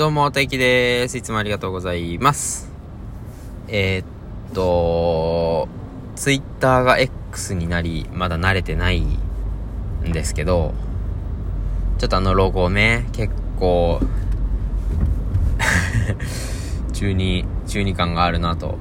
[0.00, 1.18] どうも、大輝です。
[1.18, 2.72] いつもありがとうございます。
[3.68, 4.02] えー、
[4.50, 5.68] っと、
[6.16, 9.18] ツイッターが X になり、まだ慣れてないん
[10.10, 10.72] ですけど、
[11.98, 14.00] ちょっとあのロゴね、結構
[16.94, 18.78] 中二、中二感があるなと。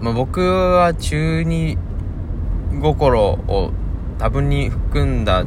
[0.00, 1.76] まあ、僕は中二
[2.80, 3.72] 心を
[4.20, 5.44] 多分に含んだ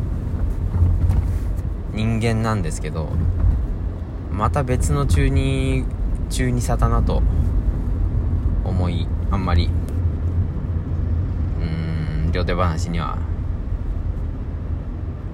[1.93, 3.07] 人間なんですけど、
[4.31, 5.85] また別の中二
[6.29, 7.21] 中二差だなと
[8.63, 9.69] 思いあんまり。
[11.59, 13.17] うーん両手話には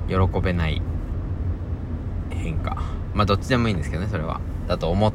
[0.08, 0.82] 喜べない
[2.30, 2.78] 変化。
[3.14, 4.42] まあどっちでもいいんですけどねそれは。
[4.68, 5.14] だと思っ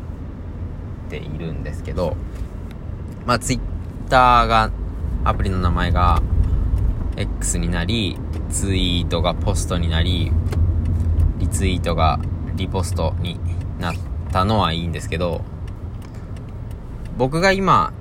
[1.10, 2.16] ているんですけど。
[3.26, 3.60] まあツイッ
[4.08, 4.70] ターが
[5.24, 6.20] アプリの名前が
[7.16, 8.18] X になり
[8.50, 10.32] ツイートがポストになり
[11.38, 12.18] リツイートが
[12.54, 13.38] リポストに
[13.78, 13.94] なっ
[14.30, 15.42] たのはいいんですけど、
[17.18, 17.92] 僕が今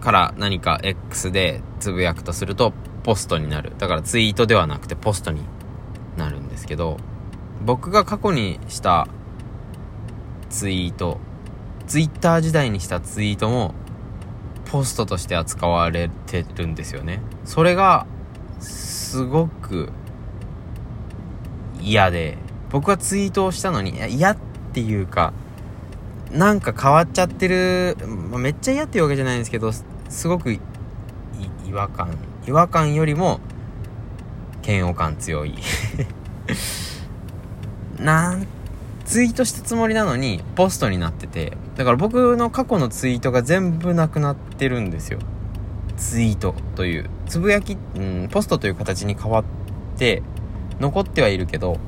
[0.00, 3.72] から何か X でつぶやくとするとポストになる。
[3.78, 5.42] だからツイートではなくてポストに
[6.16, 6.98] なるんですけど、
[7.64, 9.08] 僕が過去にした
[10.50, 11.18] ツイート、
[11.86, 13.74] ツイッター時代にしたツイートも
[14.70, 17.20] ポストとして扱われてるんですよね。
[17.44, 18.06] それが
[18.60, 19.90] すごく
[21.80, 22.38] 嫌で、
[22.70, 25.32] 僕はツイートをしたのに、嫌ってっていうか、
[26.32, 27.96] なんか変わっちゃってる、
[28.30, 29.70] まあ、めっちゃ嫌っていうわけじゃないんですけど、
[30.08, 30.60] すごく違
[31.72, 32.16] 和感、
[32.46, 33.40] 違和感よりも
[34.66, 35.54] 嫌悪感強い。
[37.98, 38.46] なん
[39.04, 45.18] ツイートしたつもりなのにポストになっててだから僕の過去のツイートが全部なくなってるんですよ。
[45.96, 49.44] ツイートというつぶやき、うん、ポストという形に変わっ
[49.96, 50.22] て
[50.80, 51.78] 残ってはいるけど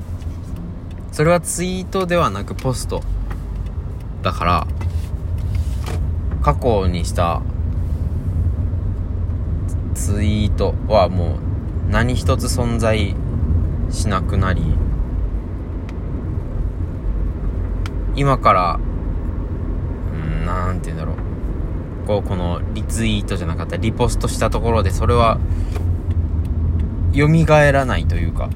[1.11, 3.01] それはツイートではなくポスト
[4.21, 4.67] だから
[6.41, 7.41] 過去にした
[9.95, 13.15] ツイートはもう何一つ存在
[13.89, 14.63] しなくなり
[18.15, 18.79] 今から
[20.13, 21.27] うんなんて言うんだろう。
[22.07, 25.37] こうこのリツイートじゃなかったリポストしたところでそれは
[27.13, 28.49] 蘇らないというか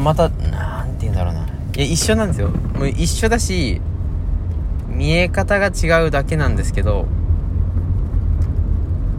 [0.00, 1.40] また、なんて言うんだろうな。
[1.40, 1.44] い
[1.76, 2.48] や、一緒なんですよ。
[2.48, 3.80] もう一緒だし、
[4.88, 7.06] 見え方が違うだけなんですけど、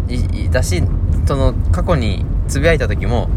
[0.09, 0.83] い、だし、
[1.25, 3.29] その、過去につぶやいた時も、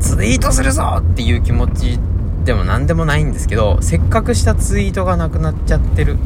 [0.00, 1.98] ツイートするぞっていう気持ち
[2.44, 6.18] でも何でもないんですけど、せっかくしたツイートがなくなっちゃってる。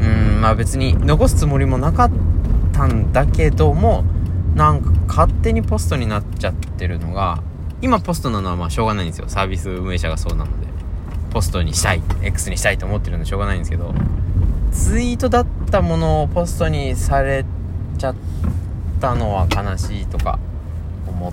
[0.00, 2.10] うん、まあ別に残すつもりもなかっ
[2.72, 4.04] たんだけども、
[4.54, 7.42] なんか勝手にポストになっちゃってるのが、
[7.82, 9.28] 今ポストなのはまあしょうがないんですよ。
[9.28, 10.66] サービス運営者がそうなので。
[11.30, 13.94] ポストにしたい X にしたいと思ってるんでしょうがないんですけど。
[14.72, 17.44] ツイートだったものをポストにされ
[17.98, 18.14] ちゃっ
[19.00, 20.38] たのは悲しいとか
[21.06, 21.32] 思っ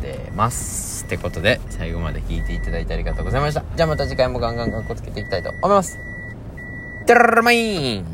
[0.00, 3.64] てますってことで最後まで聞いていただいてありがとうございました。
[3.76, 5.98] じゃあまた次回もガンガンガンコつけていきたいと思います。
[7.06, 8.06] テララマイン